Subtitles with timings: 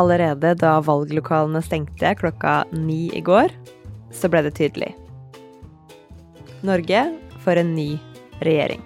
[0.00, 3.52] allerede da valglokalene stengte klokka ni i går,
[4.14, 4.94] så ble det tydelig.
[6.66, 7.04] Norge
[7.44, 7.90] får en ny
[8.44, 8.82] regjering.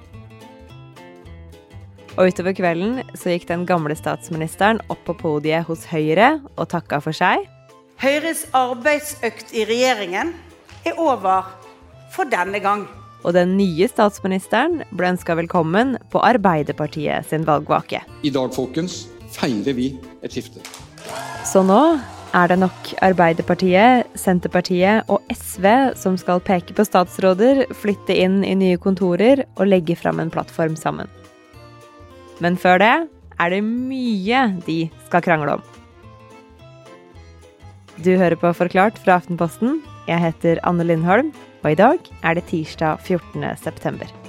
[2.14, 7.00] Og utover kvelden så gikk den gamle statsministeren opp på podiet hos Høyre og takka
[7.02, 7.48] for seg.
[7.98, 10.30] Høyres arbeidsøkt i regjeringen
[10.86, 11.50] er over
[12.14, 12.86] for denne gang.
[13.24, 18.04] Og den nye statsministeren ble ønska velkommen på Arbeiderpartiet sin valgvake.
[18.22, 20.62] I dag, folkens, feirer vi et skifte.
[21.44, 21.80] Så nå
[22.34, 25.66] er det nok Arbeiderpartiet, Senterpartiet og SV
[26.00, 30.74] som skal peke på statsråder, flytte inn i nye kontorer og legge fram en plattform
[30.80, 31.10] sammen.
[32.42, 32.94] Men før det
[33.38, 35.64] er det mye de skal krangle om.
[38.02, 39.78] Du hører på Forklart fra Aftenposten.
[40.08, 41.30] Jeg heter Anne Lindholm,
[41.62, 43.46] og i dag er det tirsdag 14.
[43.62, 44.23] september.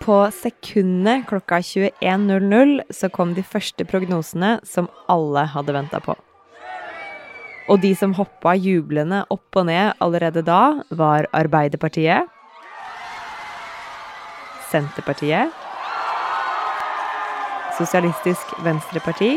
[0.00, 6.14] På sekundet klokka 21.00 så kom de første prognosene som alle hadde venta på.
[7.68, 12.30] Og de som hoppa jublende opp og ned allerede da, var Arbeiderpartiet,
[14.70, 15.52] Senterpartiet,
[17.76, 19.34] Sosialistisk Venstreparti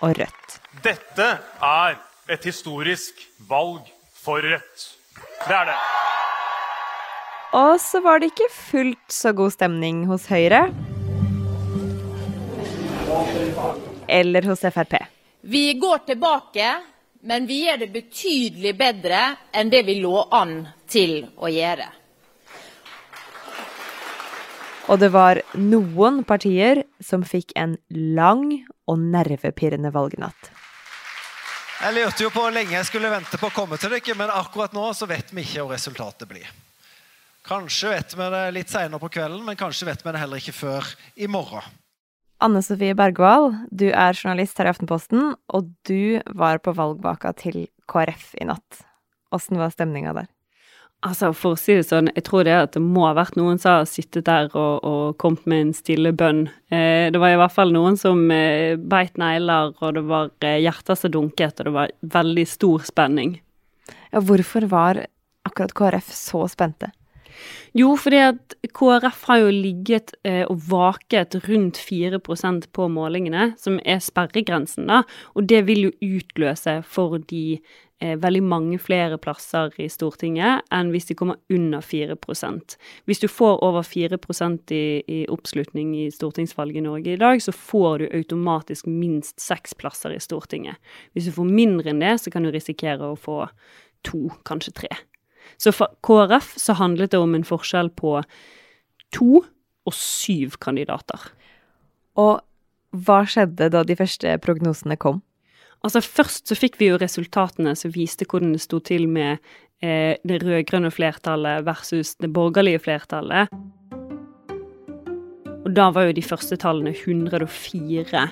[0.00, 0.56] og Rødt.
[0.86, 1.28] Dette
[1.62, 1.98] er
[2.30, 3.82] et historisk valg
[4.14, 4.86] for Rødt.
[5.48, 5.80] Det er det.
[7.52, 10.68] Og så var det ikke fullt så god stemning hos Høyre.
[14.06, 14.94] Eller hos Frp.
[15.40, 16.68] Vi går tilbake,
[17.26, 20.54] men vi gjør det betydelig bedre enn det vi lå an
[20.90, 21.88] til å gjøre.
[24.90, 28.46] Og det var noen partier som fikk en lang
[28.86, 30.54] og nervepirrende valgnatt.
[31.80, 34.30] Jeg lurte jo på hvor lenge jeg skulle vente på å komme til dere, men
[34.34, 36.50] akkurat nå så vet vi ikke hva resultatet blir.
[37.50, 40.54] Kanskje vet vi det litt seinere på kvelden, men kanskje vet vi det heller ikke
[40.54, 40.86] før
[41.18, 41.64] i morgen.
[42.40, 47.64] Anne Sofie Bergwall, du er journalist her i Aftenposten, og du var på valgvaka til
[47.90, 48.84] KrF i natt.
[49.34, 50.28] Åssen var stemninga der?
[51.02, 53.58] Altså, For å si det sånn, jeg tror det at det må ha vært noen
[53.58, 56.44] som har sittet der og, og kommet med en stille bønn.
[56.70, 60.60] Eh, det var i hvert fall noen som eh, beit negler, og det var eh,
[60.62, 63.40] hjerter som dunket, og det var veldig stor spenning.
[64.14, 65.02] Ja, hvorfor var
[65.48, 66.92] akkurat KrF så spente?
[67.76, 73.78] Jo, fordi at KrF har jo ligget eh, og vaket rundt 4% på målingene, som
[73.84, 75.04] er sperregrensen, da.
[75.34, 77.60] Og det vil jo utløse for de
[78.00, 82.76] eh, veldig mange flere plasser i Stortinget enn hvis de kommer under 4%
[83.06, 84.18] Hvis du får over 4
[84.70, 89.74] i, i oppslutning i stortingsvalget i Norge i dag, så får du automatisk minst seks
[89.74, 90.76] plasser i Stortinget.
[91.12, 93.46] Hvis du får mindre enn det, så kan du risikere å få
[94.02, 94.92] to, kanskje tre.
[95.60, 98.18] Så for KrF så handlet det om en forskjell på
[99.14, 99.42] to
[99.88, 101.30] og syv kandidater.
[102.20, 102.40] Og
[102.90, 105.20] hva skjedde da de første prognosene kom?
[105.86, 109.38] Altså Først så fikk vi jo resultatene som viste hvordan det sto til med
[109.80, 113.48] eh, det rød-grønne flertallet versus det borgerlige flertallet.
[115.70, 118.22] Og da var jo de første tallene 104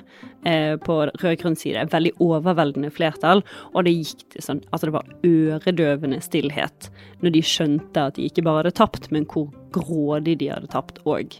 [0.43, 1.85] eh, på rød-grønn side.
[1.93, 3.45] Veldig overveldende flertall.
[3.77, 6.89] Og det gikk sånn Altså det var øredøvende stillhet
[7.23, 10.99] når de skjønte at de ikke bare hadde tapt, men hvor grådig de hadde tapt
[11.07, 11.39] òg.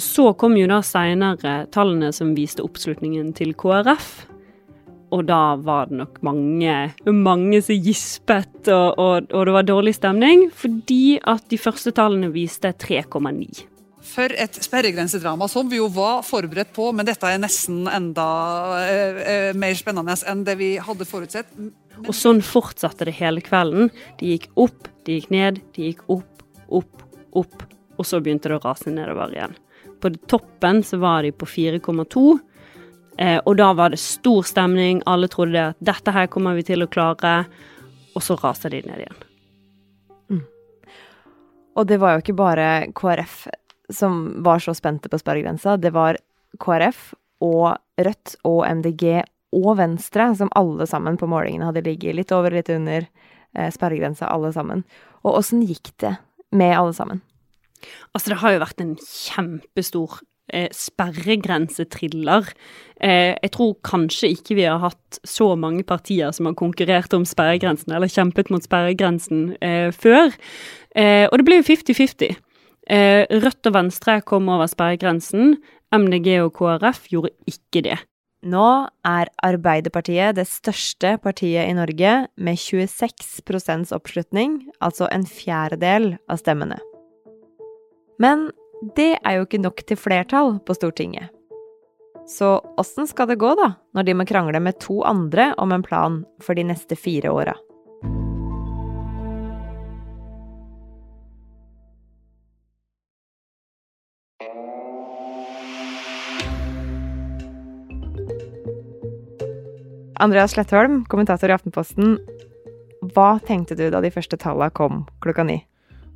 [0.00, 4.12] Så kom jo da seinere tallene som viste oppslutningen til KrF.
[5.16, 6.76] Og da var det nok mange,
[7.08, 12.30] mange som gispet, og, og, og, det var dårlig stemning, fordi at de første tallene
[12.32, 13.66] viste 3,9.
[14.00, 18.26] For et sperregrensedrama som vi jo var forberedt på, men dette er nesten enda
[18.80, 21.50] eh, eh mer spennende enn det vi hadde forutsett.
[21.56, 21.74] Men...
[22.08, 23.90] Og sånn fortsatte det hele kvelden.
[24.20, 26.44] De gikk opp, de gikk ned, de gikk opp,
[26.80, 27.04] opp,
[27.36, 27.66] opp.
[28.00, 29.58] Og så begynte det å rase nedover igjen.
[30.00, 32.24] På toppen så var de på 4,2.
[33.20, 35.02] Eh, og da var det stor stemning.
[35.04, 37.44] Alle trodde at dette her kommer vi til å klare.
[38.16, 39.24] Og så raser de ned igjen.
[40.32, 40.44] Mm.
[41.76, 43.42] Og det var jo ikke bare KrF
[43.94, 46.18] som var så spente på sperregrensa, det var
[46.60, 47.10] KrF
[47.44, 49.22] og Rødt og MDG
[49.56, 54.30] og Venstre, som alle sammen på målingene hadde ligget litt over, litt under eh, sperregrensa,
[54.30, 54.84] alle sammen.
[55.24, 56.14] Og åssen gikk det
[56.54, 57.22] med alle sammen?
[58.12, 60.20] Altså, det har jo vært en kjempestor
[60.52, 62.52] eh, sperregrensetriller.
[63.00, 67.26] Eh, jeg tror kanskje ikke vi har hatt så mange partier som har konkurrert om
[67.28, 70.34] sperregrensen, eller kjempet mot sperregrensen eh, før.
[71.00, 72.32] Og det ble jo 50-50.
[72.90, 75.60] Eh, Rødt og Venstre kom over sperregrensen.
[75.94, 77.98] MDG og KrF gjorde ikke det.
[78.50, 78.66] Nå
[79.06, 86.80] er Arbeiderpartiet det største partiet i Norge, med 26% oppslutning, altså en fjerdedel av stemmene.
[88.18, 88.48] Men
[88.96, 91.28] det er jo ikke nok til flertall på Stortinget.
[92.30, 95.84] Så åssen skal det gå, da, når de må krangle med to andre om en
[95.84, 97.54] plan for de neste fire åra?
[110.20, 112.18] Andreas Slettholm, kommentator i Aftenposten.
[113.14, 115.62] Hva tenkte du da de første tallene kom klokka ni?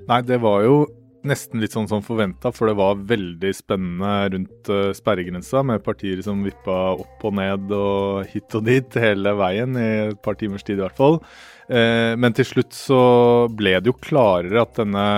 [0.04, 0.82] Nei, det var jo
[1.24, 6.20] nesten litt sånn som forventa, for det var veldig spennende rundt uh, sperregrensa, med partier
[6.24, 10.66] som vippa opp og ned og hit og dit hele veien, i et par timers
[10.66, 11.16] tid i hvert fall.
[11.72, 13.00] Uh, men til slutt så
[13.56, 15.08] ble det jo klarere at denne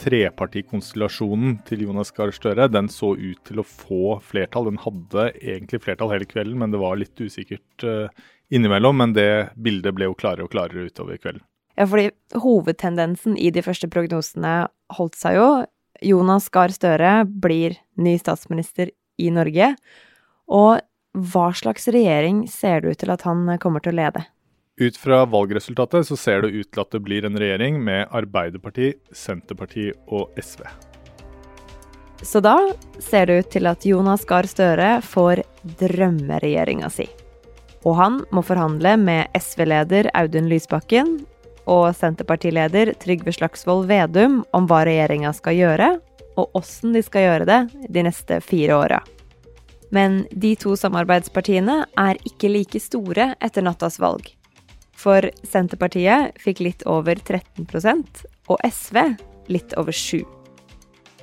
[0.00, 4.70] trepartikonstellasjonen til Jonas Gahr Støre den så ut til å få flertall.
[4.70, 8.08] Den hadde egentlig flertall hele kvelden, men det var litt usikkert uh,
[8.52, 8.98] innimellom.
[9.02, 9.30] Men det
[9.60, 11.44] bildet ble jo klarere og klarere utover kvelden.
[11.78, 12.10] Ja, fordi
[12.42, 14.54] hovedtendensen i de første prognosene
[14.96, 15.48] holdt seg jo.
[16.04, 19.74] Jonas Gahr Støre blir ny statsminister i Norge.
[20.50, 20.80] Og
[21.30, 24.24] hva slags regjering ser det ut til at han kommer til å lede?
[24.80, 28.94] Ut fra valgresultatet så ser det ut til at det blir en regjering med Arbeiderparti,
[29.12, 30.62] Senterparti og SV.
[32.24, 32.54] Så da
[32.96, 35.42] ser det ut til at Jonas Gahr Støre får
[35.82, 37.10] drømmeregjeringa si.
[37.84, 41.18] Og han må forhandle med SV-leder Audun Lysbakken
[41.68, 45.92] og Senterpartileder Trygve Slagsvold Vedum om hva regjeringa skal gjøre,
[46.40, 47.62] og åssen de skal gjøre det
[47.92, 49.04] de neste fire åra.
[49.92, 54.39] Men de to samarbeidspartiene er ikke like store etter nattas valg.
[55.00, 58.98] For Senterpartiet fikk litt over 13% og SV
[59.50, 60.20] litt over 7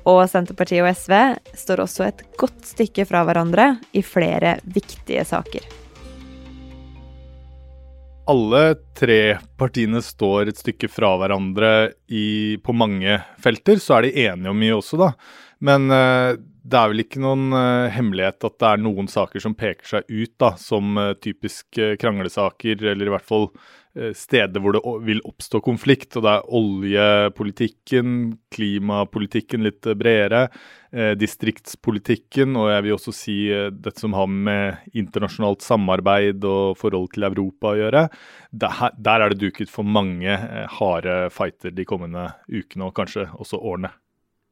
[0.08, 1.14] Og Senterpartiet og SV
[1.58, 5.68] står også et godt stykke fra hverandre i flere viktige saker.
[8.28, 8.62] Alle
[8.98, 13.80] tre partiene står et stykke fra hverandre i, på mange felter.
[13.80, 15.14] Så er de enige om mye også, da.
[15.64, 16.36] Men uh,
[16.68, 20.08] det er vel ikke noen uh, hemmelighet at det er noen saker som peker seg
[20.12, 23.52] ut da, som uh, typisk kranglesaker, eller i hvert fall
[24.14, 26.20] steder hvor det vil oppstå konflikt.
[26.20, 28.12] Og det er oljepolitikken,
[28.54, 30.44] klimapolitikken litt bredere,
[31.18, 33.40] distriktspolitikken, og jeg vil også si
[33.74, 38.06] dette som har med internasjonalt samarbeid og forhold til Europa å gjøre.
[38.54, 40.38] Der, der er det duket for mange
[40.78, 43.96] harde fighter de kommende ukene, og kanskje også årene.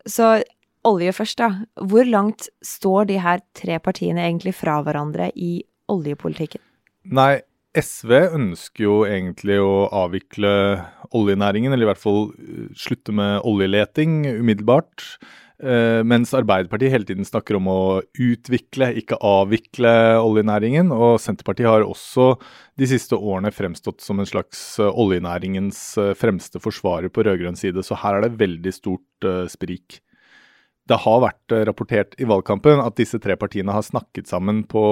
[0.09, 0.39] Så
[0.85, 1.49] olje først, da.
[1.81, 5.59] Hvor langt står de her tre partiene egentlig fra hverandre i
[5.91, 6.63] oljepolitikken?
[7.15, 7.43] Nei,
[7.75, 10.51] SV ønsker jo egentlig å avvikle
[11.15, 15.09] oljenæringen, eller i hvert fall eh, slutte med oljeleting umiddelbart.
[15.55, 17.81] Uh, mens Arbeiderpartiet hele tiden snakker om å
[18.19, 20.89] utvikle, ikke avvikle oljenæringen.
[20.91, 22.33] Og Senterpartiet har også
[22.75, 25.79] de siste årene fremstått som en slags uh, oljenæringens
[26.19, 30.01] fremste forsvarer på rød-grønn side, så her er det veldig stort sprik
[30.89, 34.83] det har vært eh, rapportert i valgkampen at disse tre partiene har snakket sammen på,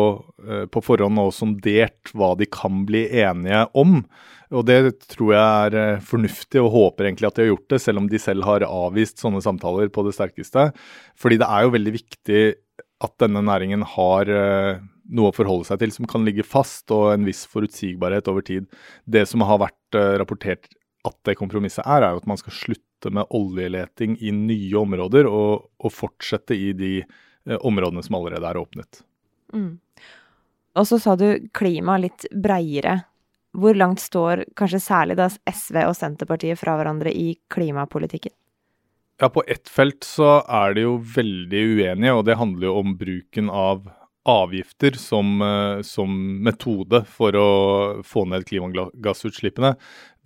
[0.42, 4.00] eh, på, forhånd og sondert hva de kan bli enige om.
[4.54, 4.80] Og Det
[5.14, 8.10] tror jeg er eh, fornuftig, og håper egentlig at de har gjort det, selv om
[8.10, 10.72] de selv har avvist sånne samtaler på det sterkeste.
[11.20, 12.44] Fordi det er jo veldig viktig
[13.04, 14.30] at denne næringen har
[15.12, 18.70] noe å forholde seg til som kan ligge fast, og en viss forutsigbarhet over tid.
[19.04, 20.72] Det som har vært rapportert
[21.04, 24.76] at det kompromisset er, er jo at man skal slutte slutte med oljeleting i nye
[24.78, 29.04] områder og, og fortsette i de eh, områdene som allerede er åpnet.
[29.54, 29.80] Mm.
[30.76, 33.04] Og så sa du klima litt breiere.
[33.54, 38.32] Hvor langt står kanskje særlig da SV og Senterpartiet fra hverandre i klimapolitikken?
[39.22, 42.96] Ja, På ett felt så er de jo veldig uenige, og det handler jo om
[42.98, 43.86] bruken av
[44.30, 46.12] avgifter som, eh, som,
[46.44, 47.50] metode for å
[48.08, 49.74] få ned klimagassutslippene.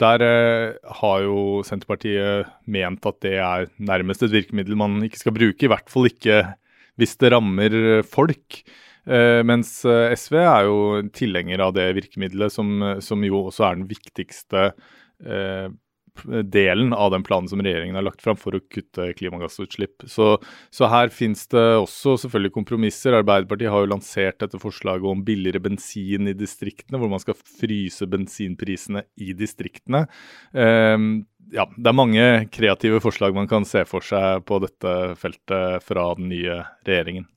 [0.02, 5.38] Der eh, har jo Senterpartiet ment at det er nærmest et virkemiddel man ikke skal
[5.38, 5.66] bruke.
[5.66, 6.44] I hvert fall ikke
[6.98, 8.62] hvis det rammer folk.
[9.08, 10.78] Eh, mens SV er jo
[11.16, 14.72] tilhenger av det virkemidlet, som, som jo også er den viktigste
[15.26, 15.68] eh,
[16.26, 20.08] delen av den planen som regjeringen har lagt fram for å kutte klimagassutslipp.
[20.10, 20.34] Så,
[20.74, 23.18] så her finnes det også selvfølgelig kompromisser.
[23.18, 28.08] Arbeiderpartiet har jo lansert dette forslaget om billigere bensin i distriktene, hvor man skal fryse
[28.10, 30.06] bensinprisene i distriktene.
[30.54, 35.86] Um, ja, det er mange kreative forslag man kan se for seg på dette feltet
[35.86, 37.28] fra den nye regjeringen.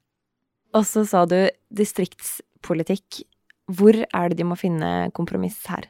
[0.75, 1.38] Og så sa du
[1.75, 3.22] distriktspolitikk.
[3.70, 5.87] Hvor er det de må finne kompromiss her?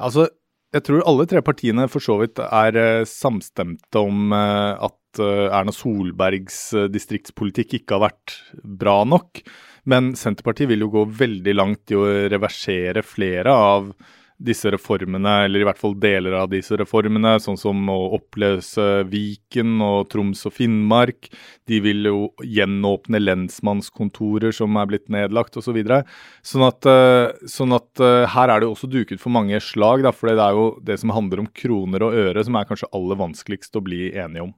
[0.00, 0.28] Altså,
[0.76, 5.48] jeg tror alle tre partiene for så vidt er uh, samstemte om uh, at uh,
[5.48, 6.60] Erna Solbergs
[6.92, 9.42] distriktspolitikk ikke har vært bra nok.
[9.88, 13.92] Men Senterpartiet vil jo gå veldig langt i å reversere flere av
[14.38, 19.80] disse reformene, eller i hvert fall deler av disse reformene, sånn som å oppløse Viken
[19.82, 21.30] og Troms og Finnmark.
[21.68, 25.68] De vil jo gjenåpne lensmannskontorer som er blitt nedlagt osv.
[25.68, 26.04] Så videre.
[26.40, 30.06] sånn at, eh, sånn at eh, her er det jo også duket for mange slag,
[30.14, 33.16] for det er jo det som handler om kroner og øre som er kanskje aller
[33.20, 34.54] vanskeligst å bli enige om.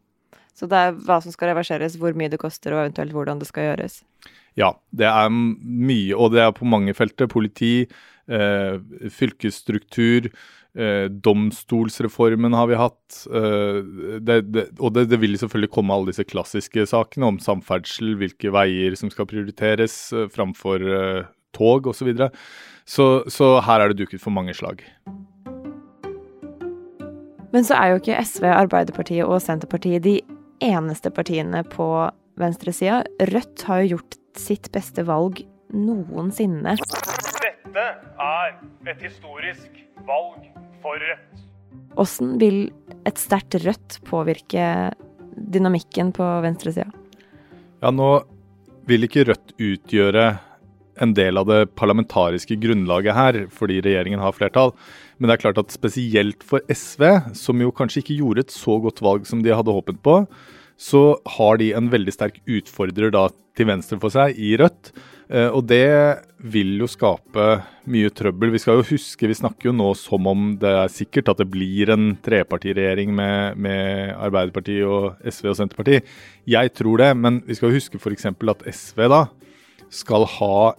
[0.54, 3.48] Så det er hva som skal reverseres, hvor mye det koster og eventuelt hvordan det
[3.48, 4.02] skal gjøres?
[4.58, 7.30] Ja, det er mye, og det er på mange felter.
[7.30, 7.88] Politi,
[8.30, 10.30] fylkesstruktur,
[10.74, 13.26] eh, domstolsreformen har vi hatt.
[13.26, 13.80] Eh,
[14.20, 18.52] det, det, og det, det, vil selvfølgelig komme alle disse klassiske sakene om samferdsel, hvilke
[18.54, 21.22] veier som skal prioriteres eh, framfor eh,
[21.56, 22.00] tog osv.
[22.00, 22.30] Så, videre.
[22.84, 24.84] så Så her er det duket for mange slag.
[27.50, 30.20] Men så er jo ikke SV, Arbeiderpartiet og Senterpartiet de
[30.62, 31.88] eneste partiene på
[32.38, 33.02] venstresida.
[33.32, 35.42] Rødt har jo gjort sitt beste valg
[35.74, 36.76] noensinne.
[37.60, 37.82] Dette
[38.16, 38.54] er
[38.88, 40.46] et historisk valg
[40.80, 41.40] for Rødt.
[42.00, 42.70] Åssen vil
[43.04, 44.64] et sterkt Rødt påvirke
[45.36, 46.88] dynamikken på venstresida?
[47.82, 48.22] Ja, nå
[48.88, 50.24] vil ikke Rødt utgjøre
[51.00, 54.72] en del av det parlamentariske grunnlaget her, fordi regjeringen har flertall.
[55.18, 57.04] Men det er klart at spesielt for SV,
[57.36, 60.22] som jo kanskje ikke gjorde et så godt valg som de hadde håpet på,
[60.80, 61.04] så
[61.36, 64.94] har de en veldig sterk utfordrer da til venstre for seg i Rødt.
[65.28, 65.84] Eh, og det
[66.40, 67.46] vil jo skape
[67.90, 68.52] mye trøbbel.
[68.54, 71.48] Vi skal jo huske, vi snakker jo nå som om det er sikkert at det
[71.52, 76.08] blir en trepartiregjering med, med Arbeiderpartiet og SV og Senterpartiet.
[76.48, 78.30] Jeg tror det, men vi skal jo huske f.eks.
[78.30, 79.24] at SV da
[79.92, 80.72] skal ha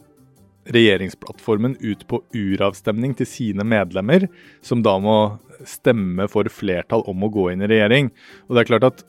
[0.72, 4.28] regjeringsplattformen ut på uravstemning til sine medlemmer,
[4.66, 5.18] som da må
[5.68, 8.12] stemme for flertall om å gå inn i regjering.
[8.48, 9.04] Og det er klart at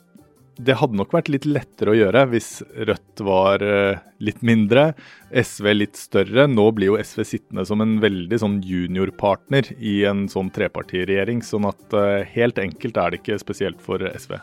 [0.67, 2.51] det hadde nok vært litt lettere å gjøre hvis
[2.89, 4.93] Rødt var uh, litt mindre,
[5.31, 6.47] SV litt større.
[6.51, 11.69] Nå blir jo SV sittende som en veldig sånn juniorpartner i en sånn trepartiregjering, sånn
[11.71, 14.39] at uh, helt enkelt er det ikke spesielt for SV.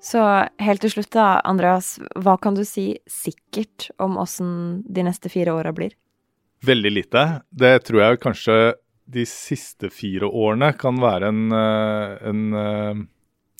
[0.00, 0.20] Så
[0.64, 1.98] helt til slutt, da, Andreas.
[2.16, 5.92] Hva kan du si sikkert om åssen de neste fire åra blir?
[6.64, 7.24] Veldig lite.
[7.52, 8.56] Det tror jeg kanskje
[9.10, 12.42] de siste fire årene kan være en, eh, en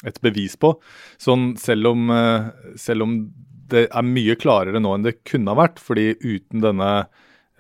[0.07, 0.75] et bevis på.
[1.21, 3.17] Sånn selv om, eh, selv om
[3.71, 6.91] det er mye klarere nå enn det kunne ha vært, fordi uten denne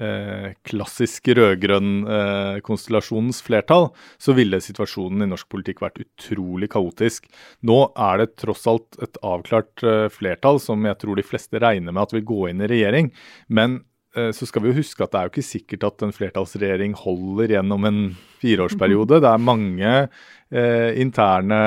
[0.00, 7.28] eh, klassiske rød-grønn-konstellasjonens eh, flertall, så ville situasjonen i norsk politikk vært utrolig kaotisk.
[7.68, 11.92] Nå er det tross alt et avklart eh, flertall som jeg tror de fleste regner
[11.92, 13.06] med at vil gå inn i regjering.
[13.48, 13.70] Men
[14.10, 17.52] så skal vi jo huske at det er jo ikke sikkert at en flertallsregjering holder
[17.54, 18.00] gjennom en
[18.40, 19.20] fireårsperiode.
[19.22, 19.92] Det er mange
[20.50, 21.60] eh, interne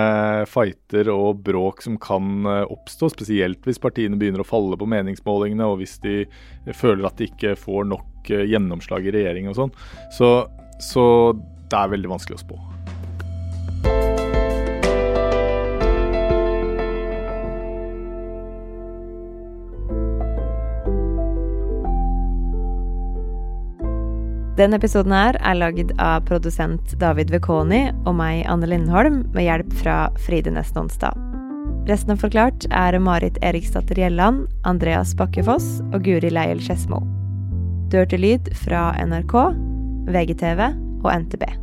[0.49, 5.69] fighter og bråk som kan eh, oppstå, spesielt hvis partiene begynner å falle på meningsmålingene,
[5.69, 6.23] og hvis de
[6.75, 9.75] føler at de ikke får nok eh, gjennomslag i regjering og sånn.
[10.15, 10.35] Så,
[10.83, 12.63] så det er veldig vanskelig å spå.
[24.53, 29.73] Denne episoden her er lagd av produsent David Vekoni og meg, Anne Lindholm, med hjelp
[29.79, 29.95] fra
[30.27, 31.17] Fride Næss Nonstad.
[31.89, 37.01] Resten av Forklart er Marit Eriksdatter Gjelland, Andreas Bakkefoss og Guri Leiel Skedsmo.
[37.89, 39.35] Du hørte lyd fra NRK,
[40.13, 40.65] VGTV
[41.01, 41.62] og NTB.